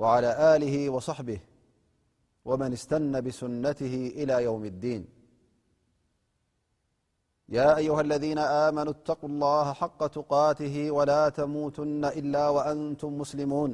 وعلى 0.00 0.30
آله 0.56 0.76
وصحبه 0.94 1.38
ومن 2.48 2.70
استن 2.78 3.12
بسنته 3.26 3.94
إلى 4.20 4.34
يوم 4.48 4.64
الدين 4.72 5.02
يا 7.58 7.76
أيها 7.76 8.00
الذين 8.06 8.38
آمنوا 8.68 8.90
اتقوا 8.98 9.28
الله 9.32 9.66
حق 9.80 10.00
تقاته 10.18 10.76
ولا 10.96 11.22
تموتن 11.40 12.02
إلا 12.20 12.44
وأنتم 12.54 13.10
مسلمون 13.22 13.70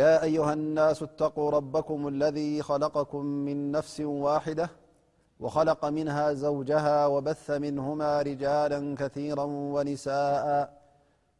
يا 0.00 0.12
أيها 0.22 0.52
الناس 0.58 0.98
اتقوا 1.02 1.48
ربكم 1.58 1.98
الذي 2.12 2.52
خلقكم 2.62 3.24
من 3.46 3.56
نفس 3.76 4.00
واحدة 4.00 4.66
وخلق 5.42 5.82
منها 5.98 6.26
زوجها 6.46 6.98
وبث 7.12 7.46
منهما 7.50 8.12
رجالا 8.28 8.80
كثيرا 9.00 9.44
ونساءا 9.74 10.79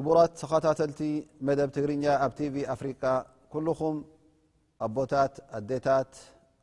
كبرت 0.00 0.32
ተخተلቲ 0.40 1.00
مدብ 1.46 1.68
ትግرኛ 1.76 2.04
ኣብ 2.24 2.32
ቲቪ 2.38 2.54
ኣفرق 2.72 3.02
كلم 3.52 3.94
ኣبታت 4.86 5.34
اديታت 5.56 6.12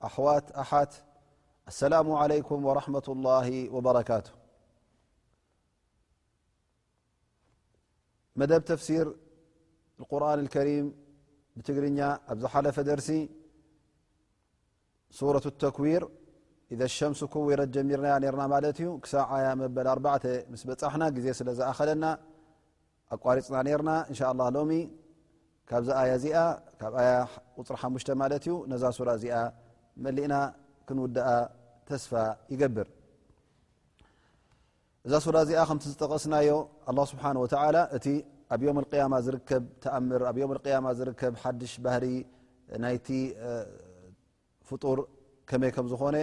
ኣحوት 0.08 0.45
ኣحት 0.61 0.91
السلم 1.72 2.08
عليكم 2.22 2.59
ورحمة 2.69 3.08
الله 3.16 3.47
وبرك 3.75 4.09
مدብ 8.39 8.61
تفሲير 8.72 9.06
القرآن 10.02 10.38
الكريم 10.45 10.86
بትግرኛ 11.56 12.00
ኣبዝሓلف 12.31 12.78
درሲ 12.89 13.09
ورة 15.28 15.45
التكوير 15.53 16.02
إذ 16.73 16.80
الشمس 16.89 17.19
كورت 17.33 17.69
جمر 17.75 18.00
ر 18.33 18.66
ت 18.78 18.80
ዩ 18.86 18.89
ك 19.03 19.06
ي 19.45 19.45
በل 19.75 19.88
4 19.94 20.25
مس 20.52 20.61
بحና 20.69 21.03
ዜ 21.23 21.28
سلዝألና 21.39 22.06
ኣቋሪፅና 23.14 23.58
ነርና 23.67 23.92
እንሻ 24.09 24.22
ላ 24.39 24.45
ሎሚ 24.58 24.72
ካብዚ 25.70 25.89
ኣያ 26.02 26.09
እዚኣ 26.20 26.38
ካብ 26.81 26.94
ኣያ 27.02 27.12
ቁፅሪ 27.59 27.75
ሓሙሽተ 27.81 28.09
ማለት 28.22 28.44
እዩ 28.47 28.53
ነዛ 28.72 28.84
ሱዳ 28.97 29.09
እዚኣ 29.20 29.36
መሊእና 30.06 30.36
ክንውደኣ 30.88 31.30
ተስፋ 31.89 32.12
ይገብር 32.53 32.88
እዛ 35.08 35.14
ሱራ 35.25 35.38
እዚኣ 35.45 35.62
ከምቲ 35.70 35.84
ዝጠቐስናዮ 35.94 36.52
ኣላ 36.91 37.00
ስብሓን 37.12 37.38
ወተዓላ 37.44 37.78
እቲ 37.97 38.06
ኣብ 38.56 38.62
ዮም 38.66 38.78
ቅያማ 38.91 39.16
ዝርከብ 39.25 39.63
ተኣምር 39.84 40.22
ኣብ 40.29 40.38
ዮም 40.41 40.52
ያማ 40.75 40.88
ዝርከብ 41.00 41.34
ሓድሽ 41.44 41.74
ባህሪ 41.85 42.06
ናይቲ 42.84 43.08
ፍጡር 44.69 45.00
ከመይ 45.50 45.72
ከም 45.75 45.88
ዝኾነ 45.91 46.16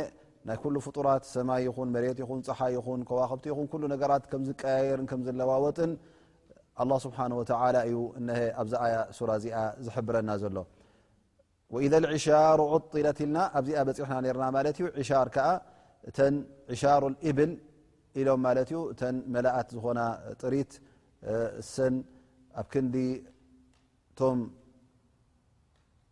ናይ 0.49 0.57
ኩሉ 0.63 0.77
ፍጡራት 0.87 1.25
ሰማይ 1.35 1.61
ይኹን 1.69 1.89
መሬት 1.95 2.19
ይኹን 2.23 2.41
ፀሓ 2.47 2.59
ይኹን 2.77 3.01
ከዋከብቲ 3.09 3.45
ይኹን 3.53 3.67
ኩሉ 3.73 3.83
ነገራት 3.95 4.25
ከም 4.31 4.43
ዝቀያየርን 4.49 5.07
ከም 5.11 5.21
ዝለዋወጥን 5.27 5.91
ኣላه 6.81 6.99
ስብሓን 7.07 7.33
ወተላ 7.39 7.77
እዩ 7.89 7.97
ሀ 8.37 8.41
ኣብዛ 8.63 8.73
ዓያ 8.85 8.95
ሱራ 9.17 9.31
እዚኣ 9.41 9.57
ዝሕብረና 9.87 10.31
ዘሎ 10.43 10.57
ወኢذ 11.75 11.93
ዕሻሩ 12.17 12.61
ዑጢለት 12.75 13.19
ኢልና 13.25 13.37
ኣብዚኣ 13.59 13.81
በፂሕና 13.89 14.19
ርና 14.37 14.45
ማለት 14.57 14.77
ዩ 14.83 14.87
ዕሻር 15.03 15.29
ከዓ 15.35 15.47
እተን 16.09 16.35
ዕሻሩ 16.75 17.03
እብል 17.29 17.53
ኢሎም 18.21 18.41
ማለት 18.47 18.69
ዩ 18.75 18.79
እተን 18.93 19.17
መላኣት 19.35 19.69
ዝኾና 19.77 20.01
ጥሪት 20.41 20.73
ሰን 21.75 21.95
ኣብ 22.61 22.67
ክንዲ 22.73 22.97
ቶም 24.21 24.39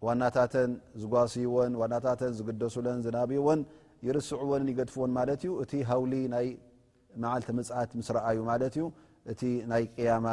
ዋናታተን 0.06 0.70
ዝጓስይወን 1.03 1.72
ዋናታተን 1.82 2.32
ዝግደሱለን 2.38 2.99
ዝናብወን 3.06 3.60
ይርስዕወን 4.09 4.65
ይገድፍዎን 4.72 5.10
ማለት 5.19 5.41
እዩ 5.47 5.53
እቲ 5.62 5.72
ሃውሊ 5.91 6.12
ናይ 6.34 6.47
መዓልተ 7.22 7.49
መፅእት 7.59 7.91
ምስ 8.00 8.09
ረአዩ 8.16 8.37
ማለት 8.50 8.75
እዩ 8.78 8.84
ይ 9.28 9.31
قيم 9.41 10.26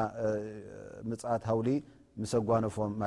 ፅት 1.22 1.44
ول 1.58 1.70
مسጓنፎ 2.22 2.76
ማ 3.02 3.04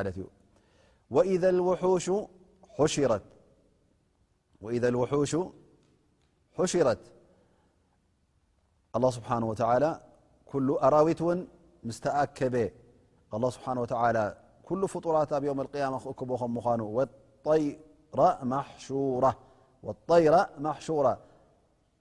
وإذ 4.64 4.82
الوحوش 4.94 5.28
حሽرت 6.56 7.02
الله 8.96 9.10
سبحنه 9.18 9.46
وتعلى 9.52 9.90
كل 10.52 10.68
أرዊት 10.86 11.20
ን 11.36 11.38
مسተኣكب 11.88 12.54
الله 13.34 13.50
سبحانه 13.56 13.80
وتعلى 13.84 14.24
كل 14.68 14.82
فጡرت 14.92 15.30
ኣብ 15.36 15.42
يوم 15.48 15.58
القيام 15.66 15.94
ክكب 16.04 16.30
مኑ 16.54 16.64
والطير 16.96 17.64
محشورة 20.66 21.14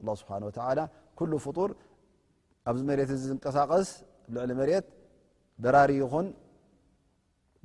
الله 0.00 0.14
بحانه 0.28 0.46
وعلى 0.56 0.84
كل 1.18 1.32
فور 1.46 1.70
ኣ 2.70 2.70
مرت 2.88 3.10
ቀሳቀስ 3.44 3.88
لعل 4.34 4.50
مت 4.60 4.84
درر 5.64 5.90
يኹن 6.02 6.26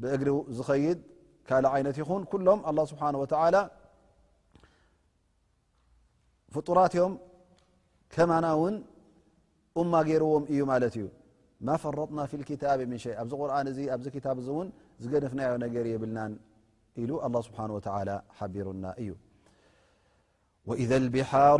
بእግر 0.02 0.30
ዝخيد 0.58 1.00
ካل 1.48 1.64
عنት 1.74 1.96
يኹ 2.02 2.10
كلم 2.32 2.60
الله 2.70 2.86
سبحنه 2.92 3.18
وعلى 3.24 3.62
فرت 6.54 6.70
كمና 8.14 8.46
أم 9.82 9.94
رዎم 10.26 10.44
እዩ 10.52 10.60
م 11.68 11.70
فرطنا 11.84 12.24
ف 12.32 12.34
الكتب 12.40 12.80
من 12.92 12.98
شي 13.04 13.12
ዚ 13.30 13.32
قرن 13.42 13.68
كب 14.26 14.38
ዝገنف 15.04 15.34
ነر 15.40 15.64
يبلና 15.96 16.20
ل 17.10 17.10
الله 17.28 17.42
سبحانه 17.48 17.74
وتعلى 17.78 18.16
حبرና 18.38 18.86
እዩ 19.02 19.10
ذ 20.90 20.92
البحر 21.04 21.60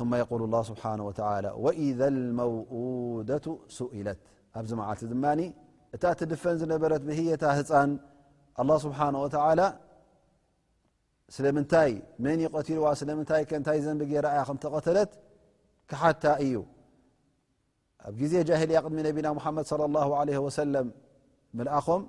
የقል 0.22 0.40
الله 0.48 0.62
ስብሓه 0.68 0.90
و 1.06 1.08
ወإذ 1.64 2.00
الመውኡደة 2.14 3.46
سኢለት 3.76 4.18
ኣብዚ 4.58 4.70
መዓልቲ 4.80 5.02
ድማ 5.12 5.24
እታ 5.94 6.02
ቲ 6.18 6.20
ድፈን 6.32 6.56
ዝነበረት 6.60 7.02
ብህየታ 7.08 7.44
ህፃን 7.58 7.90
ኣله 8.60 8.72
ስብሓه 8.84 9.08
ስለምንታይ 11.34 11.90
መን 12.24 12.38
ይቆትልዋ 12.44 12.86
ስለምታይ 13.00 13.42
ከ 13.48 13.52
እንታይ 13.58 13.78
ዘንቢ 13.86 14.02
ግ 14.10 14.12
ርኣያ 14.24 14.42
ከ 14.48 14.50
ተቐተለት 14.62 15.10
ክሓታ 15.90 16.24
እዩ 16.44 16.54
ኣብ 18.06 18.14
ግዜ 18.20 18.32
ጃهልያ 18.48 18.76
ቅድሚ 18.84 18.98
ነቢና 19.08 19.26
ሓመድ 19.44 19.64
صى 19.70 19.76
لله 19.82 20.08
عለيه 20.20 20.38
وሰለም 20.46 20.86
መልኣኾም 21.58 22.02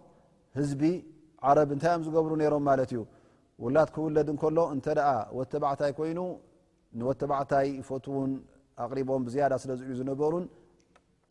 ህዝቢ 0.58 0.82
ዓረብ 1.48 1.70
እንታይ 1.76 1.92
እዮም 1.94 2.02
ዝገብሩ 2.06 2.32
ነሮም 2.42 2.64
ማለት 2.70 2.90
እዩ 2.96 3.00
ውላት 3.64 3.90
ክውለድ 3.96 4.28
ንከሎ 4.36 4.58
እንተ 4.76 4.86
ደኣ 4.98 5.10
ወተባዕታይ 5.38 5.92
ኮይኑ 5.98 6.20
ንወተ 7.00 7.22
ባዕታይ 7.32 7.68
ፈትውን 7.88 8.32
ኣቕሪቦም 8.84 9.22
ብዝያዳ 9.28 9.54
ስለዚዩ 9.64 9.90
ዝነበሩን 10.00 10.46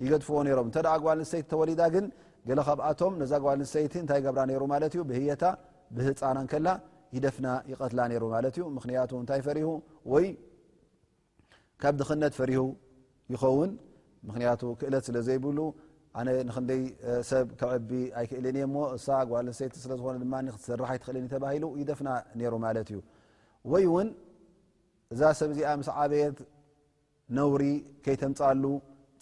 ይገድፍዎ 0.02 0.36
ነይሮም 0.46 0.66
እንተ 0.70 0.78
ደ 0.86 0.88
ጓል 1.04 1.18
ንሰይቲ 1.22 1.46
ተወሊዳ 1.52 1.80
ግን 1.94 2.06
ገለ 2.48 2.60
ካብኣቶም 2.66 3.12
ነዛ 3.22 3.32
ጓል 3.44 3.58
ንሰይቲ 3.62 3.94
እንታይ 4.02 4.20
ገብራ 4.26 4.40
ነይሩ 4.50 4.62
ማለት 4.74 4.92
እዩ 4.96 5.02
ብህየታ 5.10 5.42
ብህፃናን 5.96 6.46
ከላ 6.52 6.68
ይደፍና 7.16 7.46
ይቀትላ 7.70 8.00
ነይሩ 8.10 8.24
ማለት 8.34 8.54
እዩ 8.58 8.64
ምክንያቱ 8.76 9.10
እንታይ 9.22 9.40
ፈሪሁ 9.46 9.68
ወይ 10.12 10.26
ካብ 11.82 11.94
ድክነት 12.00 12.34
ፈሪሁ 12.40 12.62
ይኸውን 13.34 13.72
ምክንያቱ 14.28 14.62
ክእለት 14.80 15.04
ስለ 15.08 15.18
ዘይብሉ 15.28 15.58
ኣነ 16.18 16.28
ንክንደይ 16.48 16.80
ሰብ 17.30 17.46
ከብዕቢ 17.60 17.90
ኣይክእልኒእ 18.18 18.66
ሞ 18.74 18.76
እሳ 18.96 19.06
ጓልንሰይቲ 19.30 19.74
ስለዝኾነ 19.84 20.14
ድማ 20.22 20.34
ክትስራሓ 20.54 20.88
ይትክእልኒ 20.96 21.24
ተባሂሉ 21.34 21.64
ይደፍና 21.80 22.08
ነይሩ 22.38 22.54
ማለት 22.66 22.88
እዩ 22.92 22.98
ወይ 23.72 23.84
እውን 23.90 24.08
እዛ 25.14 25.20
ሰብ 25.40 25.50
እዚኣ 25.54 25.70
ምስ 25.80 25.90
ዓበየት 26.02 26.38
ነውሪ 27.38 27.64
ከይተምፃሉ 28.04 28.64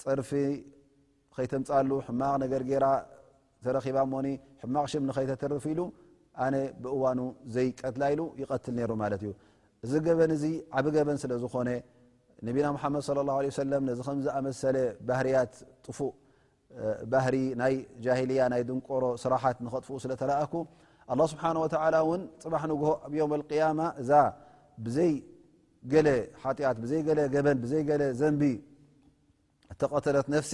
ፅርፊ 0.05 0.31
ከይተምፃሉ 1.37 1.91
ሕማቕ 2.09 2.35
ነገር 2.45 2.63
ጌራ 2.71 2.87
ተረኺባሞኒ 3.67 4.27
ሕማቕ 4.63 4.87
ሽም 4.93 5.03
ንከይተተርፊ 5.09 5.65
ኢሉ 5.75 5.81
ኣነ 6.45 6.57
ብእዋኑ 6.83 7.21
ዘይቀትላ 7.57 8.03
ኢሉ 8.15 8.23
ይቀትል 8.43 8.75
ነይሩ 8.79 8.91
ማለት 9.03 9.21
እዩ 9.27 9.33
እዚ 9.87 9.93
ገበን 10.07 10.33
እዚ 10.37 10.45
ዓብ 10.79 10.87
ገበን 10.97 11.19
ስለ 11.23 11.33
ዝኾነ 11.45 11.69
ነቢና 12.49 12.67
ምሓመድ 12.77 13.05
ለ 13.17 13.21
ላه 13.31 13.37
ለ 13.45 13.49
ሰለም 13.63 13.83
ነዚ 13.89 13.99
ከምዝኣመሰለ 14.07 14.77
ባህርያት 15.09 15.53
ጥፉእ 15.85 16.11
ባህሪ 17.13 17.37
ናይ 17.61 17.75
ጃሂልያ 18.05 18.41
ናይ 18.53 18.63
ድንቆሮ 18.69 19.05
ስራሓት 19.25 19.57
ንኸጥፍኡ 19.67 19.97
ስለ 20.05 20.13
ተረኣኩ 20.23 20.53
ኣላه 21.13 21.27
ስብሓን 21.33 21.57
ወላ 21.63 21.95
እውን 22.05 22.23
ፅባሕ 22.45 22.63
ንግሆ 22.73 22.89
ኣብ 23.07 23.13
ዮም 23.19 23.33
ያማ 23.61 23.81
እዛ 24.03 24.11
ብዘይ 24.87 25.13
ገለ 25.93 26.09
ሓጢኣት 26.43 26.77
ብዘይ 26.85 27.01
ገለ 27.09 27.19
ገበን 27.35 27.59
ብዘይ 27.65 27.83
ገለ 27.91 28.03
ዘንቢ 28.21 28.43
ተቀተለት 29.83 30.29
ነፍሲ 30.35 30.53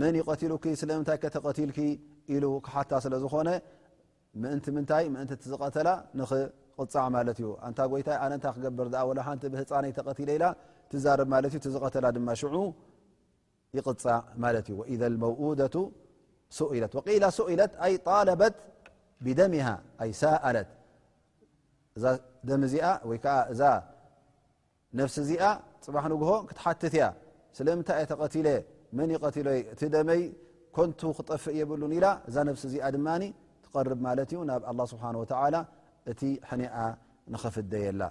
መን 0.00 0.14
ይቀቲሉ 0.20 0.52
ስለምንታይ 0.82 1.18
ከ 1.22 1.26
ተቀቲል 1.36 1.70
ኢሉ 2.34 2.44
ሓታ 2.74 2.90
ስለ 3.04 3.14
ዝኾነ 3.24 3.48
ምእንቲ 4.42 4.66
ምንታይ 4.76 5.04
ምእንቲ 5.14 5.32
ትዝቀተላ 5.42 5.88
ንኽቅፃ 6.18 7.04
ማለት 7.16 7.38
እዩ 7.42 7.48
እንታ 7.68 7.80
ጎይታ 7.92 8.08
ኣነ 8.24 8.32
ንታይ 8.38 8.50
ክገብር 8.56 8.86
ኣ 9.02 9.04
ሓንቲ 9.26 9.42
ብህፃነይ 9.54 9.92
ተቀቲለ 9.98 10.28
ኢላ 10.36 10.44
ትዛርብ 10.90 11.28
ማለት 11.34 11.50
እዩ 11.54 11.58
ትዝቀተላ 11.66 12.06
ድማ 12.16 12.28
ሽዑ 12.42 12.54
ይ 13.76 13.80
ማ 14.42 14.44
ذ 14.54 14.56
ደة 15.60 15.76
ኢለት 16.74 16.92
ወላ 17.08 17.24
ስኢለት 17.36 17.72
ኣይ 17.84 17.94
ጣለበት 18.06 18.54
ብደሚሃ 19.24 19.66
ኣይ 20.02 20.10
ሳኣለት 20.20 20.70
እዛ 21.96 22.04
ደም 22.48 22.60
እዚኣ 22.66 22.86
ወይከዓ 23.08 23.36
እዛ 23.52 23.62
ነፍሲ 24.98 25.16
እዚኣ 25.24 25.44
ፅባሕ 25.84 26.04
ንግሆ 26.12 26.30
ክትሓትት 26.48 26.94
ያ 27.02 27.04
ስለምታይ 27.56 28.04
ተቀትለ 28.10 28.48
መን 28.98 29.08
ይቀትለይ 29.14 29.60
እቲ 29.72 29.80
ደመይ 29.94 30.20
ኮንቱ 30.76 31.00
ክጠፍእ 31.18 31.56
የብሉን 31.60 31.92
ኢላ 31.98 32.06
እዛ 32.28 32.36
ነፍሲ 32.48 32.62
እዚኣ 32.70 32.84
ድማ 32.96 33.08
ትቀርብ 33.64 33.98
ማለት 34.08 34.28
እዩ 34.34 34.38
ናብ 34.50 34.60
ኣلله 34.70 34.84
ስብሓه 34.92 35.10
እቲ 36.10 36.20
ሕኒኣ 36.50 36.76
ንኸፍደየላ 37.32 38.02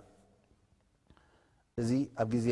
እዚ 1.82 1.90
ኣብ 2.22 2.32
ዜ 2.46 2.50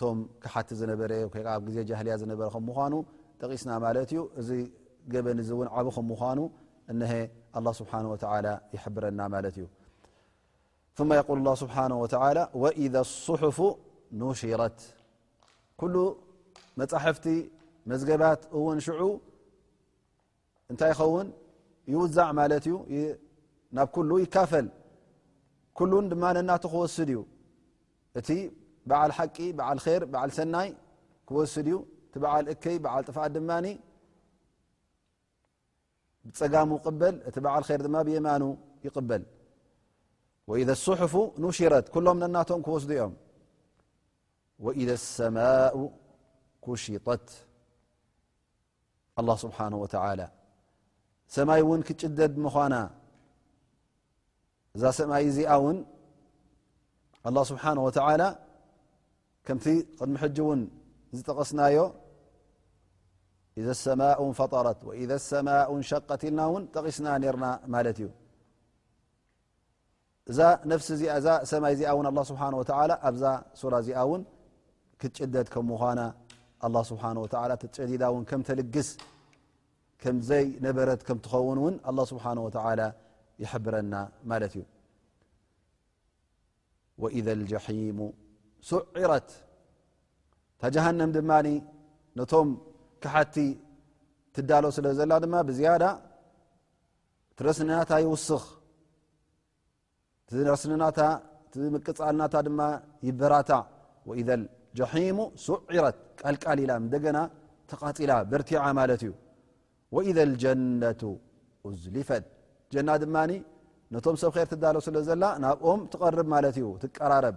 ቶም 0.00 0.18
ክሓቲ 0.42 0.68
ዝነበረ 0.80 1.10
ይ 1.20 1.24
ብ 1.64 1.66
ዜ 1.74 1.84
ጃህልያ 1.88 2.14
ዝነበረ 2.22 2.46
ከ 2.54 2.56
ምኳኑ 2.68 2.94
ጠቂስና 3.40 3.70
ማለት 3.84 4.08
እዩ 4.12 4.20
እዚ 4.40 4.50
ገበ 5.12 5.26
ዚ 5.46 5.50
እውን 5.56 5.68
ዓብ 5.76 5.86
ከ 5.96 5.98
ምኳኑ 6.12 6.38
እሀ 7.04 7.12
ኣلله 7.56 7.72
ስብሓه 7.80 7.98
ላ 8.46 8.48
ይحብረና 8.74 9.20
ማለት 9.34 9.54
እዩ 9.58 9.64
ث 10.96 10.98
የقል 11.18 11.38
اه 11.50 11.54
ስብሓه 11.62 11.84
ወኢذ 12.62 12.94
لصሑፉ 13.04 13.58
ኑሽረት 14.20 14.78
ኩሉ 15.80 15.94
መጻሕፍቲ 16.80 17.26
መዝገባት 17.90 18.40
እውን 18.56 18.78
ሽዑ 18.86 19.00
እንታይ 20.70 20.90
ይኸውን 20.94 21.26
ይውዛዕ 21.92 22.28
ማለት 22.40 22.64
እዩ 22.68 22.74
ናብ 23.76 23.88
ኩሉ 23.96 24.10
ይካፈል 24.24 24.66
ኩሉን 25.78 26.04
ድማ 26.12 26.24
ና 26.48 26.52
ክወስድ 26.64 27.08
እዩ 27.14 27.18
እቲ 28.18 28.28
بعل 28.90 29.12
حቂ 29.18 29.46
بعل 29.58 29.76
خير 29.86 30.00
بعل 30.14 30.28
سني 30.38 30.66
كوسد 31.28 31.68
ت 32.12 32.14
بعل 32.24 32.44
اكي 32.52 32.74
بعل 32.84 33.02
طفع 33.08 33.24
ن 33.62 33.66
بፀقم 36.28 36.70
قبل 36.86 37.14
ت 37.34 37.36
بعل 37.44 37.62
خير 37.68 37.78
بيمن 37.86 38.44
يقبل 38.86 39.22
وإذا 40.48 40.72
الصحف 40.78 41.14
نشرت 41.44 41.84
كلم 41.94 42.16
ننم 42.22 42.58
كوسد 42.66 42.90
يم 43.00 43.12
وإذا 44.64 44.94
السماء 45.00 45.74
كشطت 46.64 47.28
الله 49.20 49.36
سبحانه 49.44 49.78
وتعلى 49.84 50.26
سمي 51.36 51.60
ون 51.70 51.80
كጭدد 51.88 52.32
من 52.44 52.48
ዛ 54.82 54.84
سمي 55.00 55.24
ز 55.36 55.38
ون 55.66 55.76
الله 57.28 57.44
سبحانه 57.52 57.82
وتعلى 57.86 58.28
كምቲ 59.48 59.66
ቅድሚ 59.98 60.14
ج 60.36 60.38
ን 60.58 60.60
ዝጠቐስናዮ 61.16 61.76
إذ 63.60 63.66
لمء 63.84 64.20
ፈطرት 64.40 64.78
وإذ 64.88 65.12
لء 65.12 65.20
ሸቀ 65.90 66.10
ልና 66.22 66.40
ጠقስና 66.74 67.06
رና 67.34 67.44
እ 67.64 67.66
እ 67.90 67.92
ይ 68.04 68.08
ዚ 70.36 70.38
له 70.70 70.76
ه 70.86 70.88
و 71.96 71.98
ኣዛ 73.06 73.28
ر 73.74 73.76
ዚኣ 73.86 73.98
كጭደ 75.00 75.36
ከ 75.54 75.56
الله 76.66 76.82
ه 77.02 77.04
ጨዲ 77.76 77.92
لግስ 78.60 78.88
ምዘይ 80.16 80.46
ነበረ 80.66 80.88
ኸውን 81.30 81.58
لله 81.98 82.04
ه 82.24 82.26
ولى 82.66 82.88
يحبረና 83.42 83.94
ስዒረት 88.70 89.28
ታጀሃንም 90.62 91.10
ድማኒ 91.16 91.48
ነቶም 92.18 92.48
ካሓቲ 93.02 93.36
ትዳሎ 94.36 94.64
ስለ 94.76 94.86
ዘላ 94.98 95.12
ድማ 95.24 95.34
ብዝያዳ 95.48 95.84
ትረስንናታ 97.38 97.90
ይውስኽ 98.04 98.44
ረስናታ 100.50 101.00
ምቅፃልናታ 101.74 102.34
ድማ 102.46 102.60
ይበራታ 103.08 103.50
ወኢذ 104.08 104.30
ጀሒሙ 104.78 105.18
ሱዒረት 105.46 105.96
ቃልቃሊላ 106.20 106.72
እንደገና 106.82 107.18
ተቓፅላ 107.70 108.12
በርቲዓ 108.30 108.62
ማለት 108.78 109.00
እዩ 109.06 109.12
ወኢذ 109.96 110.16
الጀነቱ 110.28 111.02
أዝሊፈት 111.68 112.24
ጀና 112.72 112.90
ድማኒ 113.02 113.32
ነቶም 113.94 114.16
ሰብ 114.22 114.32
ር 114.40 114.44
ትዳሎ 114.52 114.76
ስለ 114.86 114.96
ዘላ 115.08 115.24
ናብኦም 115.44 115.80
ትቐርብ 115.92 116.26
ማለት 116.34 116.56
እዩ 116.60 116.66
ትቀራረብ 116.84 117.36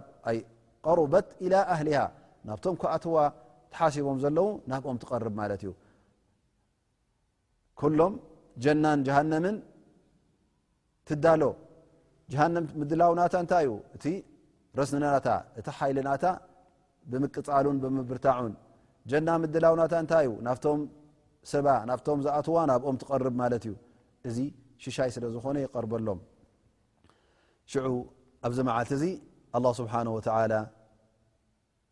ቀርበት 0.86 1.28
ኢላ 1.46 1.54
ኣህሊሃ 1.74 2.02
ናብቶም 2.48 2.74
ከኣትዋ 2.82 3.16
ተሓሲቦም 3.72 4.18
ዘለዉ 4.24 4.46
ናብኦም 4.70 4.98
ትቀርብ 5.02 5.34
ማለት 5.40 5.60
እዩ 5.64 5.72
ኩሎም 7.80 8.14
ጀናን 8.64 9.00
ጀሃነምን 9.08 9.56
ትዳሎ 11.08 11.42
ጀሃም 12.32 12.54
ምድላውናታ 12.80 13.34
እንታይ 13.42 13.64
እዩ 13.68 13.74
እቲ 13.96 14.04
ረስንናታ 14.78 15.28
እቲ 15.60 15.66
ሓይልናታ 15.78 16.24
ብምቅፃሉን 17.10 17.78
ብምብርታዑን 17.82 18.52
ጀናን 19.12 19.38
ምድላውናታ 19.44 19.92
እንታይ 20.02 20.24
እዩ 20.28 20.32
ናብቶም 20.48 20.80
ሰባ 21.52 21.66
ናብቶም 21.90 22.18
ዝኣትዋ 22.24 22.56
ናብኦም 22.70 22.96
ትቀርብ 23.02 23.34
ማለት 23.42 23.64
እዩ 23.68 23.74
እዚ 24.28 24.38
ሽሻይ 24.84 25.10
ስለ 25.14 25.24
ዝኾነ 25.34 25.56
ይቀርበሎም 25.64 26.20
ሽዑ 27.72 27.86
ኣብዚ 28.46 28.58
መዓልቲ 28.68 28.90
እዚ 28.98 29.04
الله 29.56 29.72
ስብሓنه 29.80 30.10
و 30.16 30.20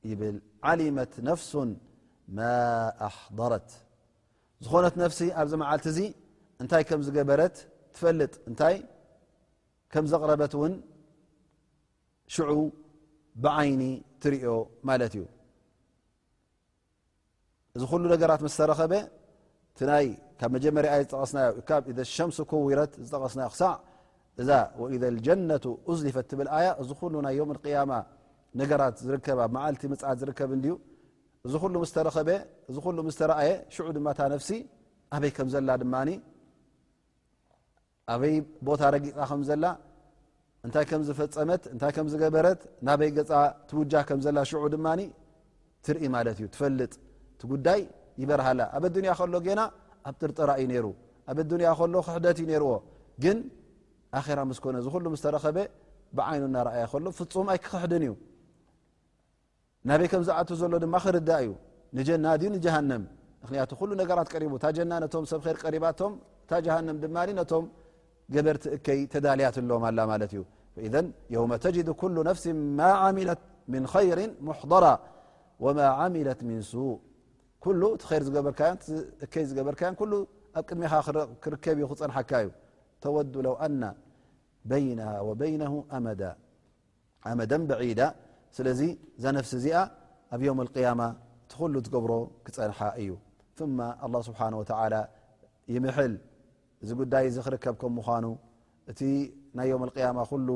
ይብል 0.09 0.37
ዓሊመት 0.71 1.13
ነፍሱ 1.29 1.51
ማ 2.39 2.41
ኣحضረት 3.09 3.69
ዝኾነት 4.65 4.95
ነፍሲ 5.03 5.19
ኣብዚ 5.41 5.53
መዓልቲ 5.63 5.85
እዚ 5.93 5.99
እንታይ 6.63 6.83
ከም 6.89 7.01
ዝገበረት 7.07 7.57
ትፈልጥ 7.95 8.35
እንታይ 8.51 8.77
ከም 9.93 10.05
ዘቕረበት 10.13 10.53
እውን 10.59 10.75
ሽዑ 12.35 12.49
ብዓይኒ 13.43 13.83
ትርኦ 14.23 14.47
ማለት 14.89 15.13
እዩ 15.17 15.25
እዚ 17.77 17.83
ኩሉ 17.93 18.03
ነገራት 18.15 18.41
መስተረኸበ 18.47 18.93
ቲናይ 19.79 20.07
ካብ 20.39 20.51
መጀመሪ 20.57 20.85
ዝጠቀስናዮ 21.05 21.49
ካብ 21.69 21.83
ذ 21.97 22.01
ሸምስ 22.15 22.39
ኩውረት 22.53 22.93
ዝጠቀስናዮ 23.07 23.49
ክሳ 23.55 23.63
እዛ 24.43 24.51
ወኢ 24.81 24.97
ጀነቱ 25.27 25.65
እዝሊፈት 25.93 26.27
ትብልኣያ 26.31 26.69
እዚ 26.83 26.91
ሉ 27.13 27.23
ናይ 27.27 27.35
ዮም 27.39 27.51
ያማ 27.75 27.93
ነገራት 28.61 28.97
ዝርከባ 29.07 29.41
መዓልቲ 29.55 29.83
ምት 29.93 30.03
ዝርከብ 30.21 30.51
እዩ 30.57 30.75
እዚ 31.47 31.55
ሉ 31.75 31.83
ስረኸ 31.93 32.17
እዚ 32.71 32.77
ሉ 32.97 33.07
ስተአየ 33.17 33.51
ሽዑ 33.75 33.87
ድማታ 33.97 34.19
ነፍሲ 34.35 34.51
ኣበይ 35.17 35.33
ከምዘላ 35.37 35.71
ድ 35.83 35.85
ኣበይ 38.13 38.35
ቦታ 38.67 38.83
ረጊፃ 38.95 39.17
ከምዘላ 39.33 39.65
እንታይ 40.67 40.85
ከምዝፈፀመት 40.91 41.63
እታይዝገበረት 41.75 42.61
ናበይ 42.87 43.11
ትውጃ 43.71 43.95
ከምዘላ 44.09 44.39
ሽዑ 44.51 44.65
ድ 44.75 44.77
ትርኢ 45.87 46.05
ማለት 46.15 46.37
እዩ 46.41 46.47
ትፈልጥ 46.55 46.93
ጉዳይ 47.51 47.81
ይበርሃላ 48.21 48.61
ኣብ 48.77 48.85
ያ 49.11 49.13
ከሎ 49.19 49.35
ና 49.59 49.63
ኣብ 50.09 50.15
ጥርጥራ 50.21 50.51
እዩ 50.63 50.71
ሩ 50.85 50.87
ኣብ 51.31 51.39
ያ 51.67 51.71
ከሎ 51.81 51.95
ክሕደት 52.07 52.39
እዩ 52.43 52.47
ነርዎ 52.51 52.73
ግን 53.23 53.39
ኮ 54.17 54.27
ረኸ 54.73 55.47
ብይኑ 56.19 56.43
ናእያ 56.53 56.85
ከሎ 56.91 57.07
ፍፁም 57.17 57.49
ኣይ 57.53 57.59
ክክሕድን 57.63 58.03
እዩ 58.05 58.13
ናበይ 59.89 60.07
ከም 60.13 60.23
ዝዓት 60.29 60.51
ዘሎ 60.61 60.73
ድማ 60.85 60.95
ክርዳ 61.05 61.31
እዩ 61.45 61.51
ንጀና 61.97 62.27
ሃ 63.49 63.51
ንክቱ 63.61 63.81
ነራት 64.01 64.29
ቀቡ 64.35 64.53
ና 64.89 64.95
ብ 65.05 65.77
ባቶም 65.85 66.13
ድቶም 67.03 67.65
ገበርቲ 68.35 68.65
እከይ 68.77 69.01
ተዳልያት 69.13 69.57
ኣሎም 69.63 69.83
ት 70.25 71.75
እዩ 71.77 71.93
ተ 71.93 72.33
ፍሲ 72.39 72.47
ማ 72.79 72.81
ት 73.93 73.95
ይር 74.09 74.23
ضራ 74.73 74.85
ት 76.41 76.41
እ 76.41 78.01
ቲር 78.09 78.31
ገበእይ 78.37 79.45
ዝገበርካዮ 79.51 79.93
ኣብ 79.93 80.25
ቅድሚኻ 80.69 80.93
ክርከብ 81.45 81.77
ዩ 81.83 81.85
ክፀንሓካ 81.93 82.31
እዩ 82.45 82.49
ተወዱ 83.03 83.35
ለው 83.47 83.55
ኣና 83.67 83.83
በይና 84.71 85.03
ወበይነه 85.29 85.75
ኣመ 85.97 86.07
ኣመደ 87.29 87.53
በዒዳ 87.71 88.01
ስለዚ 88.57 88.81
ዛ 89.23 89.25
ነፍሲ 89.37 89.53
እዚኣ 89.61 89.77
ኣብ 90.35 90.41
ዮም 90.47 90.59
القያማ 90.65 91.01
እቲ 91.45 91.53
ኩሉ 91.61 91.75
ትገብሮ 91.87 92.13
ክፀንሓ 92.47 92.79
እዩ 93.03 93.11
ፍማ 93.59 93.79
ኣلله 94.07 94.21
ስብሓه 94.29 94.49
ተ 94.71 94.73
ይምሕል 95.75 96.13
እዚ 96.83 96.91
ጉዳይ 97.01 97.25
ዝ 97.35 97.37
ኽርከብ 97.47 97.75
ከ 97.81 97.85
ምዃኑ 97.97 98.27
እቲ 98.91 99.01
ናይ 99.59 99.67
ዮውም 99.71 99.83
القያማ 99.89 100.19
ኩሉ 100.31 100.49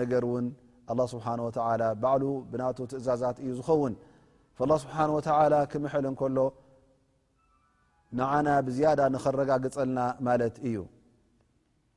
ነገር 0.00 0.22
እውን 0.28 0.46
ኣلله 0.90 1.06
ስብሓه 1.14 1.34
ተ 1.56 1.58
ባዕሉ 2.02 2.24
ብናቱ 2.50 2.78
ትእዛዛት 2.90 3.36
እዩ 3.44 3.48
ዝኸውን 3.58 3.92
له 4.70 4.76
ስብሓه 4.84 5.02
ወተ 5.16 5.28
ክምሕል 5.70 6.04
እንከሎ 6.10 6.38
ንዓና 8.18 8.48
ብዝያዳ 8.66 9.00
ንኸረጋግፀልና 9.14 9.98
ማለት 10.26 10.56
እዩ 10.68 10.76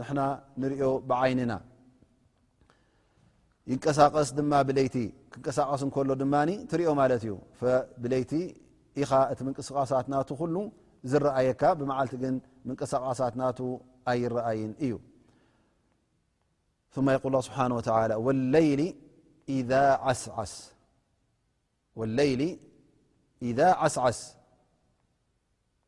ንሕና 0.00 0.20
ንሪኦ 0.62 0.84
ብዓይኒና 1.10 1.52
ይንቀሳቀስ 3.70 4.28
ድማ 4.38 4.52
ብለይቲ 4.68 4.96
ክንቀሳቀስ 5.32 5.80
ከሎ 5.94 6.10
ድማ 6.22 6.34
ትሪኦ 6.70 6.88
ማለት 7.00 7.22
እዩ 7.26 7.32
ብለይቲ 8.02 8.32
ኢኻ 9.02 9.10
እቲ 9.32 9.38
ምንቅስቃሳት 9.46 10.06
ና 10.12 10.14
ሉ 10.54 10.56
ዝረኣየካ 11.10 11.62
ብመዓልቲ 11.80 12.12
ግን 12.22 12.34
ምንቅሳቃሳት 12.68 13.34
ና 13.40 13.42
ኣይረኣይን 14.10 14.72
እዩ 14.86 14.92
ይል 14.94 15.02
ስብሓ 17.48 17.56
ለይሊ 22.18 22.42
ኢذ 23.48 23.60
ዓስዓስ 23.86 24.14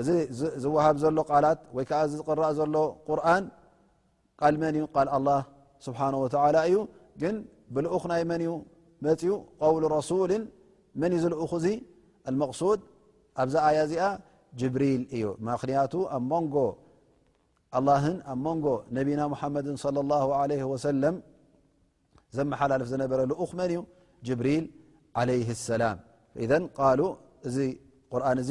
እዚ 0.00 0.10
ዝወሃብ 0.64 0.96
ዘሎ 1.02 1.18
ቃላት 1.30 1.58
ወይ 1.76 1.84
ከዓ 1.88 2.02
ዝቕራእ 2.12 2.52
ዘሎ 2.58 2.74
ቁርን 3.08 3.44
ቃል 4.40 4.54
መን 4.62 4.74
እዩ 4.78 4.84
ቃል 4.94 5.08
ኣله 5.16 5.38
ስብሓነه 5.86 6.18
ወላ 6.24 6.56
እዩ 6.68 6.76
ግን 7.22 7.36
ብልኡኽ 7.74 8.02
ናይ 8.10 8.22
መን 8.30 8.40
እዩ 8.46 8.52
መፅኡ 9.06 9.32
قውሉ 9.62 9.82
ረሱልን 9.96 10.42
መን 11.00 11.12
ዝልኡኽ 11.22 11.50
እዚ 11.60 11.66
لመቕሱድ 12.34 12.80
ኣብዛ 13.42 13.54
ኣያ 13.68 13.78
እዚኣ 13.88 14.04
ጅብሪል 14.60 15.02
እዩ 15.16 15.24
ማክንያቱ 15.48 15.94
ኣ 16.16 16.18
ን 17.86 17.88
ን 18.14 18.16
ኣ 18.30 18.32
ንጎ 18.44 18.66
ነቢና 18.96 19.20
ሓመድ 19.40 19.66
صለى 19.84 20.00
له 20.12 20.26
عه 20.40 20.62
ወሰለም 20.72 21.16
ዘመሓላልፍ 22.36 22.86
ዝነበረ 22.92 23.18
ልኡኽ 23.30 23.50
መን 23.58 23.70
እዩ 23.74 23.80
ጅብሪል 24.26 24.64
عለይه 25.20 25.48
اሰላም 25.56 25.96
ذ 26.50 26.52
ቃሉ 26.78 27.00
እዚ 27.48 27.56
ቁርን 28.12 28.38
እዚ 28.42 28.50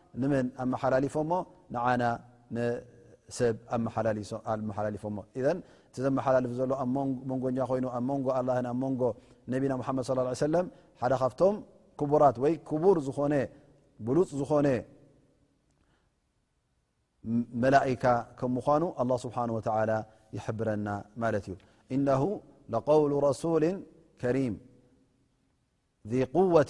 ኣመሓላሊፎሞ 0.61 1.31
ንዓና 1.75 2.03
ሰብ 3.37 3.55
ኣመሓላሊፎሞ 4.55 5.17
እ 5.39 5.43
እቲ 5.91 5.95
ዘመሓላልፍ 6.05 6.51
ዘሎ 6.59 6.71
መንጎ 7.29 7.43
ኮይኑ 7.69 7.85
ኣብ 7.97 8.07
ንጎ 8.17 8.27
ኣ 8.39 8.41
ኣ 8.71 8.73
መንጎ 8.83 9.01
ነቢና 9.53 9.71
መድ 9.97 10.05
ص 10.09 10.43
ሰለም 10.49 10.67
ሓደ 11.01 11.13
ካፍቶም 11.21 11.55
ክቡራት 11.99 12.37
ወይ 12.43 12.53
ክቡር 12.69 12.97
ዝ 13.07 13.11
ብሉፅ 14.07 14.29
ዝኾነ 14.39 14.67
መላእካ 17.63 18.03
ከ 18.39 18.49
ምኳኑ 18.57 18.83
ኣلله 19.01 19.17
ስብሓه 19.25 19.43
وላ 19.57 19.91
ይحብረና 20.35 20.87
ማለት 21.21 21.43
እዩ 21.49 21.55
እنه 21.95 22.21
لقውل 22.73 23.11
ረسል 23.27 23.63
ከሪም 24.21 24.55
ወት 26.55 26.69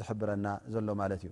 ዝረና 0.00 0.46
ዘሎ 0.72 0.88
ማ 1.00 1.06
እዩ 1.16 1.30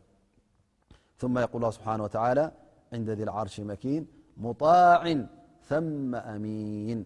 ث 1.21 1.23
ق 1.53 1.55
ه 1.63 1.67
ስብሓه 1.77 2.03
وى 2.05 2.45
عን 2.93 3.01
ذ 3.09 3.21
لዓርሽ 3.29 3.57
መኪን 3.71 4.03
مطعን 4.45 5.21
ثመ 5.69 6.11
አሚን 6.35 7.01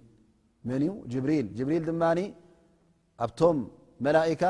መን 0.69 0.83
جብል 1.13 1.47
جብሪል 1.59 1.83
ድማ 1.89 2.03
ኣብቶም 3.25 3.57
መላئካ 4.05 4.43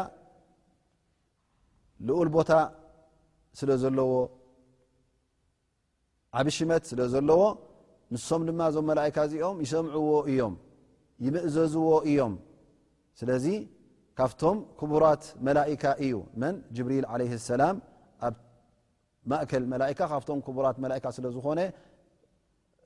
ልኡል 2.07 2.29
ቦታ 2.37 2.51
ስለ 3.59 3.71
ዘለዎ 3.83 4.13
ዓብሽመት 6.41 6.83
ስለ 6.91 7.01
ዘለዎ 7.15 7.43
ምም 8.15 8.43
ድማ 8.49 8.61
ዞም 8.75 8.85
መላئካ 8.91 9.17
እዚኦም 9.27 9.57
ይሰምعዎ 9.65 10.11
እዮም 10.31 10.55
يምእዘዝዎ 11.25 11.89
እዮም 12.11 12.35
ስዚ 13.19 13.47
ካብቶም 14.21 14.57
ክቡራት 14.81 15.23
መላእካ 15.47 15.83
እዩ 16.05 16.13
መን 16.41 16.57
ጅብሪል 16.77 17.05
ዓለይ 17.13 17.29
ሰላም 17.51 17.77
ኣብ 18.27 18.35
ማእከል 19.31 19.65
መላእካ 19.73 20.01
ካብቶም 20.11 20.39
ክቡራት 20.47 20.77
መላካ 20.85 21.05
ስለ 21.17 21.27
ዝኾነ 21.37 21.61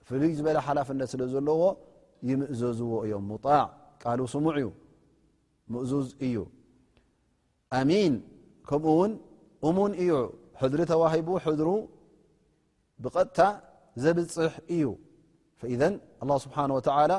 ፍሉይ 0.09 0.31
ዝበለ 0.38 0.57
ሓላፍነት 0.66 1.09
ስለ 1.12 1.23
ዘለዎ 1.35 1.62
ይምእዘዝዎ 2.31 2.92
እዮም 3.07 3.25
ሙጣዕ 3.33 3.59
ቃሉ 4.05 4.20
ስሙዕ 4.37 4.55
እዩ 4.61 4.68
ምእዞዝ 5.73 6.07
እዩ 6.27 6.37
ኣሚን 7.81 8.14
ከምኡ 8.70 8.88
እውን 8.97 9.12
እሙን 9.68 9.92
እዩ 10.03 10.12
ሕድሪ 10.62 10.81
ተዋሂቡ 10.92 11.29
ሕድሩ 11.47 11.68
ብቐጥታ 13.05 13.38
ዘብፅሕ 14.05 14.53
እዩ 14.77 14.85
ፈኢዘ 15.62 15.83
ኣ 16.25 16.42
ስብሓን 16.44 16.73
ወተላ 16.79 17.12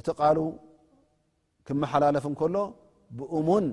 እቲ 0.00 0.08
ቃሉ 0.20 0.38
ክመሓላለፍ 1.68 2.26
ንከሎ 2.34 2.56
ብእሙን 3.18 3.66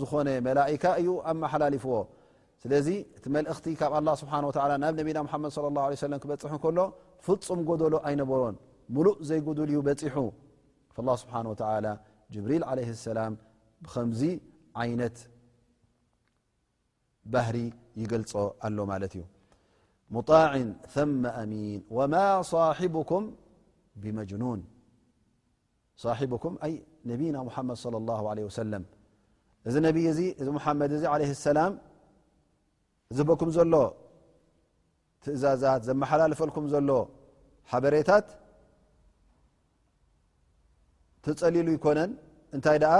ዝኾነ 0.00 0.28
መላئካ 0.48 0.84
እዩ 1.00 1.08
ኣመሓላሊፍዎ 1.30 1.94
ስለዚ 2.62 2.88
እቲ 3.18 3.24
መልእኽቲ 3.36 3.66
ካብ 3.80 3.92
ኣላه 3.98 4.14
ስብሓه 4.22 4.40
ላ 4.70 4.72
ናብ 4.82 4.92
ነቢና 5.00 5.18
ሓመድ 5.32 5.50
صለ 5.56 5.64
لላه 5.72 5.84
عيه 5.88 5.98
ሰለም 6.04 6.18
ክበፅሑ 6.22 6.52
ከሎ 6.64 6.78
ፍፁም 7.26 7.60
ጎደሎ 7.68 7.94
ኣይነበሮን 8.08 8.56
ሙሉእ 8.94 9.16
ዘይጉድል 9.28 9.70
ዩ 9.76 9.78
በፂሑ 9.88 10.16
فاله 10.94 11.14
ስብሓንه 11.22 11.48
و 11.52 11.56
ጅብሪል 12.34 12.62
عለه 12.70 12.88
ሰላም 13.06 13.32
ብከምዚ 13.84 14.20
ዓይነት 14.82 15.16
ባህሪ 17.32 17.56
ይገልፆ 18.00 18.32
ኣሎ 18.66 18.78
ማለት 18.92 19.12
እዩ 19.16 19.22
ሙጣዕን 20.16 20.68
ثመ 20.94 21.22
አሚን 21.42 21.80
ወማ 21.98 22.14
صሒቡኩም 22.52 23.24
ብመጅኑን 24.02 24.60
صኩም 26.02 26.54
ኣይ 26.66 26.74
ነብና 27.10 27.36
ሙሓመድ 27.48 27.76
صለى 27.84 27.96
الላه 28.02 28.20
عለه 28.30 28.42
ወሰለም 28.48 28.82
እዚ 29.68 29.74
ነይ 29.84 29.92
እዚ 30.12 30.20
እዚ 30.40 30.46
ሙሓመድ 30.58 30.90
እዚ 30.96 31.02
ዓለ 31.12 31.22
ሰላም 31.48 31.72
ዝህበኩም 33.16 33.50
ዘሎ 33.56 33.74
ትእዛዛት 35.24 35.80
ዘመሓላልፈልኩም 35.88 36.64
ዘሎ 36.72 36.90
ሓበሬታት 37.72 38.26
ተፀሊሉ 41.24 41.66
ይኮነን 41.76 42.12
እንታይ 42.56 42.78
ደኣ 42.84 42.94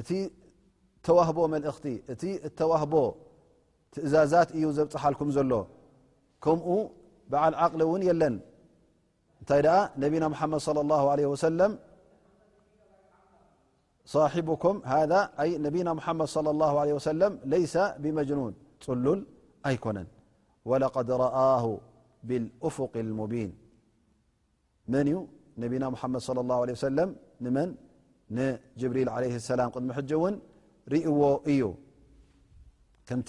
እቲ 0.00 0.10
ተዋህቦ 1.06 1.38
መልእኽቲ 1.54 1.86
እቲ 2.12 2.22
እተዋህቦ 2.48 2.94
ትእዛዛት 3.94 4.48
እዩ 4.56 4.64
ዘብፅሓልኩም 4.78 5.28
ዘሎ 5.36 5.52
ከምኡ 6.44 6.68
በዓል 7.32 7.54
ዓቕሊ 7.64 7.80
እውን 7.88 8.02
የለን 8.08 8.36
እንታይ 9.40 9.60
ደኣ 9.68 9.76
ነብና 10.02 10.24
ሓመድ 10.40 10.60
صለى 10.66 10.80
له 10.92 11.02
عለه 11.12 11.24
ወሰለም 11.32 11.72
صاحبكم 14.14 14.74
هذا 14.96 15.20
أي 15.42 15.48
نبينا 15.66 15.90
محمد 15.98 16.26
صلى 16.36 16.50
الله 16.54 16.72
عليه 16.80 16.94
وسلم 16.98 17.32
ليس 17.54 17.74
بمجنون 18.02 18.52
لل 18.88 19.20
أيكن 19.70 19.96
ولقد 20.70 21.08
ره 21.22 21.64
بالأفق 22.28 22.92
المبين 23.04 23.50
من 24.94 25.06
نبيا 25.62 25.88
محمد 25.94 26.20
صلى 26.28 26.40
الله 26.44 26.58
عليه 26.62 26.74
وسلم 26.78 27.08
من 27.44 27.54
نجبريل 28.38 29.08
عليه 29.16 29.34
السلام 29.40 29.68
دم 29.82 29.90
حج 29.98 30.10
ون 30.24 30.34
رو 30.92 31.24
ي 31.60 31.62
كمت 33.08 33.28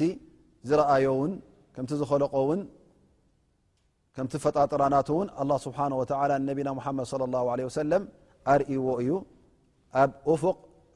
زرأي 0.70 1.08
و 1.20 1.24
كم 1.76 1.86
خلق 2.12 2.34
كم 4.16 4.26
فطرنت 4.46 5.08
ون 5.20 5.28
الله 5.42 5.58
سبحانه 5.68 5.96
وتعلى 6.02 6.34
نبيا 6.50 6.72
محمد 6.80 7.06
صلى 7.14 7.24
الله 7.30 7.44
عليه 7.54 7.66
وسلم 7.70 8.02
ر 8.58 8.60
فق 10.44 10.58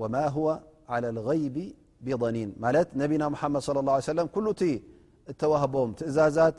ወማ 0.00 0.14
ه 0.34 0.36
عላ 0.92 1.04
ልغይቢ 1.16 1.56
ብضኒን 2.04 2.50
ማለት 2.64 2.88
ነቢና 3.02 3.22
ምሓመድ 3.34 3.60
صለ 3.68 3.76
ه 3.88 3.88
ه 3.98 4.00
ሰለም 4.12 4.26
ኩሉ 4.34 4.46
እቲ 4.54 4.62
እተዋህቦም 5.30 5.90
ትእዛዛት 5.98 6.56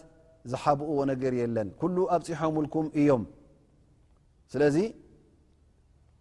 ዝሓብኡዎ 0.51 0.99
ነገር 1.11 1.33
የለን 1.41 1.67
ኩሉ 1.81 1.97
ኣብፂሖምልኩም 2.15 2.85
እዮም 2.99 3.23
ስለዚ 4.53 4.77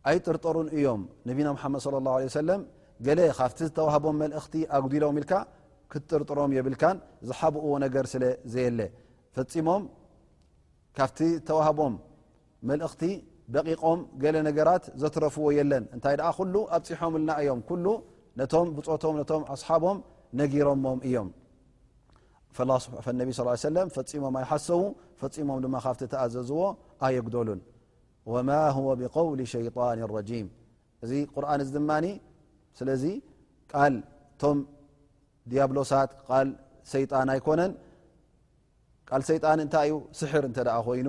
ኣይ 0.08 0.16
ጥርጠሩን 0.26 0.68
እዮም 0.76 1.00
ነቢና 1.28 1.48
ምሓመድ 1.56 1.80
صለ 1.86 1.94
ላه 2.06 2.14
ه 2.28 2.34
ሰለም 2.40 2.60
ገለ 3.06 3.20
ካፍቲ 3.38 3.58
ዝተዋህቦም 3.68 4.14
መልእኽቲ 4.22 4.54
ኣጉዲሎም 4.76 5.16
ኢልካ 5.20 5.32
ክትጥርጥሮም 5.92 6.50
የብልካን 6.56 6.96
ዝሓብኡዎ 7.28 7.72
ነገር 7.84 8.04
ስለ 8.12 8.24
ዘየለ 8.54 8.80
ፈፂሞም 9.36 9.82
ካብቲ 10.96 11.18
ዝተዋህቦም 11.36 11.94
መልእኽቲ 12.68 13.02
በቂቆም 13.54 14.00
ገለ 14.22 14.36
ነገራት 14.48 14.84
ዘትረፍዎ 15.02 15.46
የለን 15.58 15.84
እንታይ 15.96 16.14
ደኣ 16.20 16.28
ኩሉ 16.38 16.54
ኣብፂሖምልና 16.76 17.30
እዮም 17.42 17.60
ኩሉ 17.68 17.86
ነቶም 18.40 18.68
ብፆቶም 18.76 19.14
ነቶም 19.20 19.42
ኣስሓቦም 19.54 19.98
ነጊሮሞም 20.40 20.98
እዮም 21.08 21.28
ነቢ 23.20 23.30
ስ 23.38 23.42
ሰለም 23.68 23.88
ፈፂሞም 23.96 24.34
ኣይሓሰዉ 24.40 24.80
ፈፂሞም 25.20 25.58
ድማ 25.64 25.76
ካብቲ 25.84 26.00
ተኣዘዝዎ 26.12 26.60
ኣየግደሉን 27.06 27.60
ወማ 28.32 28.50
ه 28.74 28.76
ብውሊ 29.14 29.40
ሸይጣን 29.52 29.98
ረጂም 30.16 30.46
እዚ 31.04 31.12
ቁርን 31.34 31.60
እዚ 31.64 31.70
ድማ 31.78 31.90
ስለዚ 32.78 33.04
ቃል 33.72 33.94
ቶም 34.42 34.58
ዲያብሎሳት 35.52 36.10
ል 36.48 36.50
ይጣን 37.02 37.28
ኣይኮነን 37.34 37.72
ል 39.20 39.24
ይጣን 39.38 39.58
እንታይ 39.64 39.88
ዩ 39.92 39.96
ስሕር 40.20 40.44
እተ 40.50 40.66
ኮይኑ 40.86 41.08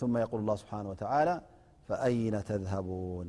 ث 0.00 0.02
የقል 0.24 0.40
اላه 0.48 0.56
ስብሓንه 0.62 0.88
ወተላ 0.92 1.30
ፈአይነ 1.88 2.34
ተذሃቡን 2.48 3.28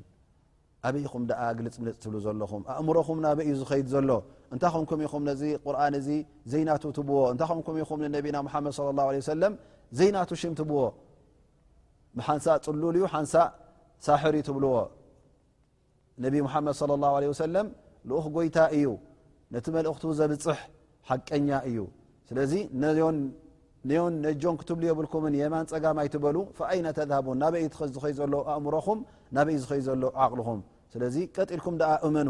ኣበይኹም 0.88 1.24
ደኣ 1.30 1.42
ግልፅ 1.58 1.76
ምለፅ 1.82 1.98
ትብሉ 2.04 2.16
ዘለኹም 2.26 2.62
ኣእምሮኹም 2.74 3.18
ናበ 3.26 3.40
እዩ 3.48 3.54
ዝኸይድ 3.62 3.88
ዘሎ 3.94 4.10
እንታይ 4.54 4.72
ከምኩም 4.74 5.00
ኢኹም 5.06 5.22
ነዚ 5.30 5.42
ቁርን 5.66 5.94
እዚ 6.00 6.10
ዘይናቱ 6.52 6.84
ትብዎ 6.98 7.18
እንታይ 7.34 7.50
ምኩም 7.60 7.76
ኢኹም 7.84 8.00
ንነቢና 8.06 8.38
ሓመድ 8.54 8.74
ه 9.20 9.24
ሰለም 9.32 9.54
ዘይናቱ 10.00 10.30
ሽም 10.42 10.54
ትብዎ 10.60 10.80
ሓንሳእ 12.28 12.58
ፅሉል 12.66 12.96
ዩ 13.02 13.04
ሓንሳእ 13.14 13.50
ሳሕርእዩ 14.08 14.42
ትብልዎ 14.50 14.74
ነቢ 16.24 16.36
ሙሓመድ 16.48 16.74
صለ 16.82 16.92
ه 17.02 17.04
ለه 17.22 17.28
ወሰለም 17.34 17.68
ልኡክ 18.08 18.26
ጎይታ 18.36 18.58
እዩ 18.78 18.86
ነቲ 19.54 19.66
መልእኽቱ 19.78 20.04
ዘብፅሕ 20.20 20.60
ሓቀኛ 21.10 21.50
እዩ 21.70 21.80
ስለዚ 22.30 22.54
ነዮን 22.82 23.18
ኦን 24.04 24.14
ነጆን 24.26 24.56
ክትብሉ 24.60 24.84
የብልኩምን 24.90 25.34
የማን 25.42 25.66
ፀጋም 25.72 25.98
ኣይትበሉ 26.04 26.38
ፈኣይና 26.58 26.88
ተሃቡን 26.98 27.38
ናበይ 27.44 27.64
ዝኸዩ 27.96 28.14
ዘሎ 28.20 28.34
ኣእምሮኹም 28.54 29.00
ናበ 29.36 29.48
እዩ 29.54 29.58
ዝኸይ 29.64 29.82
ዘሎ 29.88 30.04
ዓቕልኹም 30.24 30.60
ስለዚ 30.94 31.16
ቀጢልኩም 31.36 31.76
ደኣ 31.82 31.92
እመኑ 32.08 32.30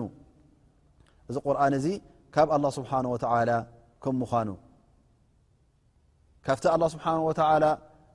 እዚ 1.29 1.35
ቁርኣን 1.45 1.73
እዚ 1.79 1.87
ካብ 2.35 2.47
ኣላه 2.55 2.71
ስብሓን 2.77 3.05
ወዓላ 3.13 3.51
ከም 4.03 4.15
ምዃኑ 4.23 4.49
ካብቲ 6.45 6.65
ኣላه 6.75 6.87
ስብሓን 6.95 7.19
ወተላ 7.29 7.65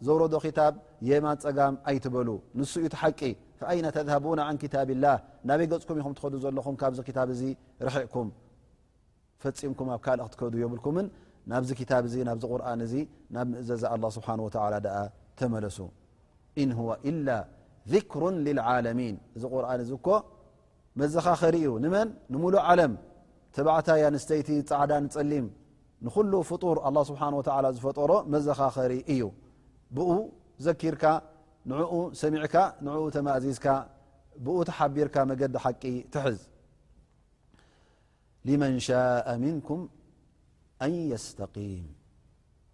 ዘውረዶ 0.07 0.35
ክታብ 0.47 0.75
የማን 1.09 1.37
ፀጋም 1.45 1.75
ኣይትበሉ 1.89 2.29
ንሱ 2.59 2.73
እኡ 2.85 2.89
ቲ 2.93 2.95
ሓቂ 3.03 3.21
ፈኣይና 3.61 3.87
ተذሃቡን 3.97 4.41
ዓን 4.47 4.57
ኪታብ 4.63 4.89
ላህ 5.05 5.17
ናበይ 5.49 5.67
ገጽኩም 5.73 5.97
ኢኹም 6.01 6.15
ትኸዱ 6.19 6.35
ዘለኹም 6.45 6.77
ካብዚ 6.81 6.99
ክታብ 7.09 7.29
እዚ 7.35 7.43
ርሕዕኩም 7.89 8.29
ፈፂምኩም 9.43 9.89
ኣብ 9.97 10.01
ካልእ 10.07 10.23
ክትከዱ 10.33 10.55
የብልኩምን 10.63 11.07
ናብዚ 11.51 11.71
ክታብ 11.79 12.03
እዚ 12.09 12.15
ናብዚ 12.29 12.43
ቁርን 12.55 12.81
እዚ 12.87 12.95
ናብ 13.35 13.47
ምእዘዛ 13.53 13.83
ኣላه 13.95 14.11
ስብሓን 14.17 14.41
ወተዓላ 14.47 14.75
ደኣ 14.87 14.97
ተመለሱ 15.39 15.79
እን 16.63 16.71
هወ 16.79 16.89
ኢላ 17.11 17.29
ذክሩ 17.93 18.23
ልልዓለሚን 18.47 19.17
እዚ 19.37 19.43
ቁርኣን 19.55 19.81
እዚ 19.85 19.91
ኮ 20.07 20.09
መዘኻኸሪ 21.01 21.55
እዩ 21.65 21.69
ንመን 21.85 22.09
ንሙሉእ 22.33 22.63
ዓለም 22.71 22.93
ተባዕታ 23.57 23.89
ያ 24.03 24.05
ንስተይቲ 24.15 24.49
ፃዕዳ 24.71 24.93
ንፀሊም 25.05 25.47
ንኩሉ 26.07 26.33
ፍጡር 26.51 26.77
ኣላه 26.89 27.03
ስብሓን 27.11 27.35
ወተዓላ 27.41 27.67
ዝፈጠሮ 27.77 28.13
መዘኻኸሪ 28.35 28.93
እዩ 29.15 29.23
ብኡ 29.97 30.11
ዘኪርካ 30.67 31.05
ንዕኡ 31.71 31.93
ሰሚዕካ 32.23 32.55
ንዕኡ 32.87 33.03
ተማእዚዝካ 33.17 33.67
ብኡ 34.45 34.57
ተሓቢርካ 34.69 35.17
መገዲ 35.31 35.55
ሓቂ 35.65 35.83
ትሕዝ 36.15 36.39
ልመን 38.47 38.75
ሻء 38.87 39.27
ምንኩም 39.43 39.81
እብቂ 40.87 41.19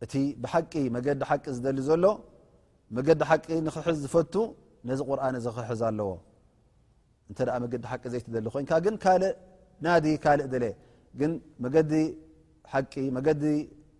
ዲ 0.04 0.06
ቂ 1.42 1.44
ዝ 1.56 1.84
ዘሎ 1.88 2.04
ዲ 3.18 3.24
ቂ 3.30 3.62
ክሕዝ 3.74 3.96
ዝፈ 4.04 4.14
ነዚ 4.88 5.00
ቁርን 5.08 5.36
ክሕዝ 5.56 5.80
ኣለዎ 5.88 6.10
እ 7.30 7.34
መዲ 7.62 7.74
ሓቂ 7.90 8.02
ዘይደሊ 8.12 8.46
ኮን 8.52 8.64
ግ 8.84 8.86
ካእ 9.02 9.18
ና 9.84 9.98
ካእ 10.24 10.36
ለ 10.52 10.64
ግ 11.18 11.20
መዲዲ 13.18 13.44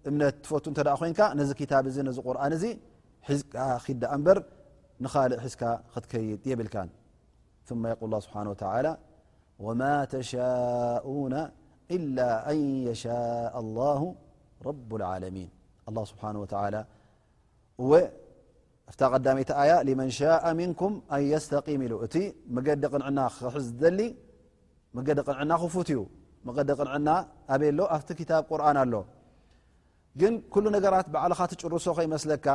እምነት 0.09 0.37
ትፈ 0.43 0.51
ኮ 1.19 1.21
ነዚ 1.39 1.51
ብ 1.85 1.89
ዚ 1.97 1.99
ነዚ 2.09 2.19
ርን 2.37 2.53
እዚ 2.57 2.65
ዝ 3.39 3.41
ክኣ 3.53 4.13
በር 4.27 4.39
ንኻእ 5.05 5.27
ሒዝካ 5.45 5.63
ክትከይድ 5.93 6.43
የብል 6.53 6.69
ል 8.13 8.17
ه 8.21 8.75
ብ 11.31 11.53
إلا 11.97 12.31
أن 12.51 12.57
يشاء 12.89 13.53
الله 13.63 14.01
رب 14.69 14.91
العالمين 14.99 15.51
الله 15.89 16.05
سبحانه 16.13 16.39
وعلى 16.45 16.81
ف 18.97 19.01
قمية 19.27 19.51
ي 19.71 19.73
لمن 19.89 20.09
شاء 20.21 20.45
منكم 20.61 20.91
أن 21.17 21.21
يستقم 21.35 21.81
ل 21.93 21.95
እت 22.05 22.15
مقዲ 22.57 22.83
قنعና 22.93 23.19
حدل 23.37 23.99
مقዲ 24.97 25.19
قنعና 25.29 25.53
خفت 25.63 25.89
ዩ 25.97 26.01
مقዲ 26.47 26.69
قنعና 26.81 27.09
ኣب 27.55 27.63
ل 27.79 27.81
فت 28.01 28.11
كب 28.19 28.33
قرن 28.51 28.79
ኣل 28.83 28.91
ن 30.31 30.33
كل 30.55 30.65
نرت 30.75 31.07
بعلኻ 31.15 31.39
ترሶ 31.63 31.87
يمسلك 32.07 32.47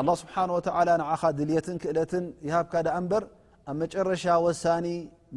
الله 0.00 0.14
سبحانه 0.22 0.52
وتلى 0.56 0.92
نع 1.00 1.10
دليት 1.40 1.66
كእلት 1.82 2.12
يهبك 2.48 2.74
ر 3.22 3.24
ኣብ 3.70 3.76
መጨረሻ 3.82 4.24
ወሳኒ 4.46 4.88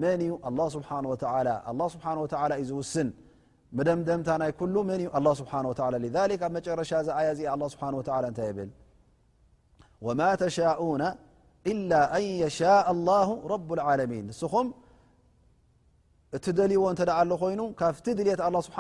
መን 0.02 0.20
እዩ 0.26 0.34
ه 0.48 0.66
ስብሓه 0.76 0.92
ه 1.70 1.88
ስብሓه 1.94 2.18
እዩ 2.58 2.66
ዝውስን 2.70 3.08
መደምደምታ 3.78 4.30
ናይ 4.42 4.52
ኩሉ 4.60 4.76
መን 4.90 5.02
እዩ 5.04 5.10
ه 5.16 5.34
ስብሓه 5.40 5.64
ذ 6.16 6.20
ኣብ 6.44 6.52
መጨረሻ 6.58 6.92
ዚ 7.08 7.10
ኣያ 7.20 7.28
እዚ 7.36 7.42
ኣه 7.54 7.64
ስብሓ 7.74 7.84
እይ 8.44 8.52
ብል 8.58 8.70
ማ 10.20 10.30
ተሻኡ 10.42 10.82
ل 11.02 11.06
ን 11.90 11.92
የሻء 12.44 12.86
الله 12.96 13.28
ረ 13.54 13.58
ዓለሚን 13.88 14.24
ንስኹም 14.32 14.68
እቲ 16.36 16.46
ደልይዎ 16.58 16.82
እተ 16.94 17.02
ዳኣ 17.10 17.20
ሎ 17.32 17.34
ኮይኑ 17.44 17.62
ካብቲ 17.80 18.08
ድልት 18.20 18.42
ه 18.48 18.62
ስብሓ 18.68 18.78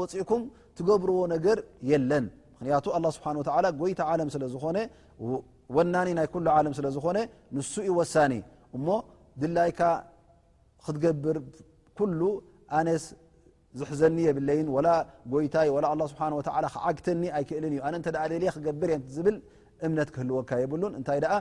ወፅእኩም 0.00 0.42
ትገብርዎ 0.76 1.18
ነገር 1.34 1.58
የለን 1.90 2.24
ምክንያቱ 2.58 2.86
له 3.04 3.08
ስብሓ 3.16 3.28
ጎይታ 3.80 4.00
ዓለም 4.12 4.28
ስለ 4.34 4.42
ዝኾነ 4.54 4.78
ወናኒ 5.76 6.08
ናይ 6.18 6.26
كሉ 6.32 6.44
ዓለም 6.58 6.72
ስለ 6.78 6.86
ዝኾነ 6.96 7.18
ንሱ 7.56 7.72
ዩ 7.88 7.90
ወሳኒ 8.00 8.34
እሞ 8.76 8.86
ድላይካ 9.42 9.80
ክትገብር 10.84 11.36
ኩሉ 11.98 12.20
ኣነስ 12.78 13.04
ዝሕዘኒ 13.80 14.18
የብለይን 14.28 14.68
وላ 14.76 14.88
ጎይታይ 15.32 15.68
وላ 15.76 15.86
لله 15.94 16.06
ስብሓንه 16.12 16.36
ክዓግተኒ 16.74 17.22
ኣይክእልን 17.36 17.72
እዩ 17.74 17.80
ኣነ 17.86 17.94
እንተ 18.00 18.08
ድል 18.32 18.44
ክገብር 18.56 18.88
እየ 18.94 18.98
ዝብል 19.14 19.36
እምነት 19.86 20.08
ክህልወካ 20.14 20.50
የብሉን 20.62 20.92
እንታይ 20.98 21.18
ደኣ 21.24 21.34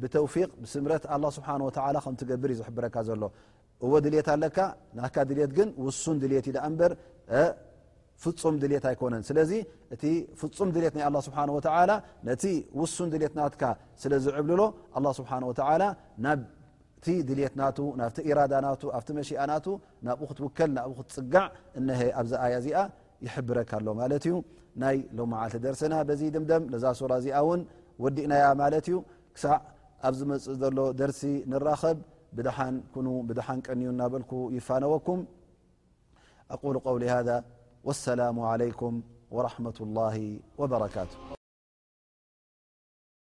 ብተውፊق 0.00 0.50
ብስምረት 0.62 1.02
لله 1.18 1.30
ስብሓه 1.36 1.54
ላ 1.94 1.98
ከም 2.04 2.14
ትገብር 2.20 2.50
እዩ 2.54 2.54
ዝሕብረካ 2.60 2.96
ዘሎ 3.08 3.22
እዎ 3.84 3.92
ድልት 4.04 4.28
ኣለካ 4.34 4.58
ናካ 4.98 5.16
ድልት 5.30 5.52
ግን 5.58 5.68
ውሱን 5.84 6.16
ድልት 6.22 6.46
እዩ 6.50 6.56
ኣ 6.66 6.68
በር 6.78 6.92
ፍፁም 8.22 8.54
ድሌት 8.62 8.84
ኣይኮነን 8.90 9.22
ስለዚ 9.28 9.50
እቲ 9.94 10.04
ፍፁም 10.40 10.68
ድሌት 10.74 10.94
ናይ 10.98 11.04
ኣ 11.08 11.10
ስብሓንወላ 11.26 11.90
ነቲ 12.28 12.44
ውሱን 12.80 13.08
ድሌትናትካ 13.14 13.62
ስለዝዕብልሎ 14.02 14.60
ኣ 14.98 15.02
ስብሓን 15.18 15.44
ወተላ 15.48 15.82
ናብቲ 16.26 17.06
ድልት 17.28 17.54
ናቱ 17.60 17.78
ናብቲ 18.00 18.18
ኢራዳ 18.30 18.52
ናቱ 18.66 18.82
ኣብቲ 18.98 19.08
መሽኣ 19.18 19.40
ናቱ 19.52 19.66
ናብኡክትውከል 20.08 20.70
ናብኡክት 20.78 21.10
ፅጋዕ 21.16 21.46
እነሀ 21.80 22.00
ኣብዚ 22.20 22.32
ኣያ 22.44 22.54
እዚኣ 22.62 22.78
ይሕብረካኣሎ 23.26 23.88
ማለት 24.00 24.24
እዩ 24.28 24.34
ናይ 24.82 24.96
ሎ 25.18 25.20
መዓልቲ 25.32 25.54
ደርሲና 25.66 25.94
በዚ 26.10 26.22
ድምደም 26.36 26.62
ነዛ 26.72 26.84
ሱራ 27.00 27.12
እዚኣ 27.22 27.36
እውን 27.44 27.60
ወዲእናያ 28.04 28.44
ማለት 28.62 28.86
እዩ 28.90 28.96
ክሳዕ 29.36 29.56
ኣብ 30.06 30.14
ዚመፅእ 30.20 30.56
ዘሎ 30.62 30.78
ደርሲ 31.00 31.22
ንራኸብ 31.52 31.98
ብድሓን 32.38 32.76
ብድሓን 33.28 33.60
ቀንዩ 33.66 33.86
እናበልኩ 33.94 34.32
ይፋነወኩም 34.56 35.20
ኣ 36.54 36.56
ው 36.94 36.96
ሃ 37.12 37.42
والسلام 37.86 38.40
عليكم 38.40 39.02
ورحمة 39.30 39.74
الله 39.80 40.40
و 40.58 40.66
بركاته 40.66 41.38